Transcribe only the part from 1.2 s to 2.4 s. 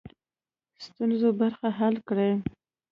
برخه حل کړي.